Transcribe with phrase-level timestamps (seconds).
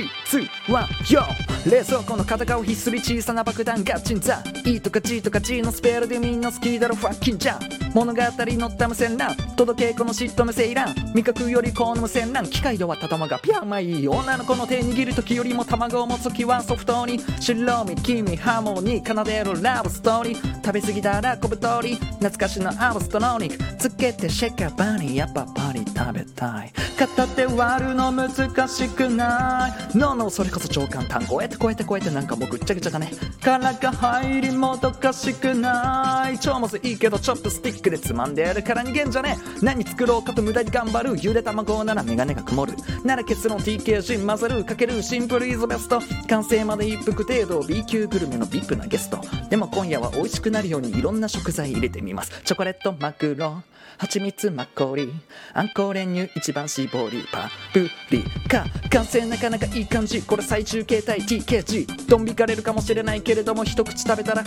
[0.00, 1.26] 321よ。
[1.70, 4.42] 冷蔵庫の片側ひっすり小さな爆弾ガチンザ。
[4.64, 20.54] E とか G とか G のスペルでみんな好きだろファッキンじゃん物語のった無線欄届けこの嫉妬無線欄味覚よりこの無線欄機械で割った玉がピャーマイ女の子の手握る時よりも卵を持つ時はソフトに白身君ハーモニー奏でるラブストーリー。
[20.64, 28.30] 食べ過ぎたら小太り懐かしのアブストロニックつけてシェカバニーやっぱパリ食べたい片手割るの難
[28.66, 30.30] しくないノーノー。
[30.30, 33.10] それこそ長官単語えて超えて超えてなんかもうぐっちゃぐちゃだね
[33.42, 39.38] 殻が入りもどかしくない超もずいいけどチョップスティックでつまんでやるから逃げんじゃね。
[39.38, 41.16] え何作ろうかと無駄に頑張る。
[41.20, 42.74] ゆで卵ならメガネが曇る。
[43.04, 46.00] なら結論 TKG 混ぜるかけるシンプルイズベスト。
[46.28, 47.66] 完成まで一服程度。
[47.66, 49.20] B 級グルメの VIP なゲスト。
[49.48, 52.32] でも今夜は美味しくなるようにいろんな食材入れてみます。
[52.44, 53.62] チョコレートマグロ。
[53.98, 55.12] 蜂蜜マッコリ。
[55.52, 58.64] あんこ練乳一番搾りパプリカ。
[58.90, 60.22] 完成なかなかいい感じ。
[60.22, 61.20] これ最終形態。
[61.20, 64.44] TKG ドン引かれるかもしれないけれども一口食べたら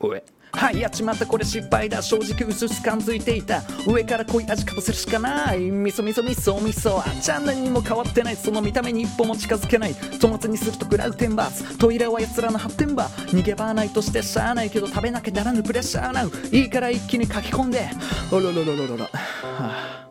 [0.00, 1.26] おえはいやっちまった。
[1.26, 2.02] これ失敗だ。
[2.02, 3.62] 正直薄々感づいていた。
[3.86, 5.60] 上から濃い味かぶせるしかない。
[5.70, 6.98] 味噌味噌味噌味噌。
[6.98, 8.36] あちゃん何にも変わってない。
[8.36, 9.94] その見た目に一歩も近づけない。
[10.20, 11.78] 粗末にすると食らう天罰。
[11.78, 13.04] トイレは奴らの発展場。
[13.28, 16.32] 逃げ場ないとしてしゃあないけど食べなきゃならぬプレッシャーなう。
[16.50, 17.88] いいから一気に書き込んで。
[18.32, 20.09] おろろろろろろ、はあ。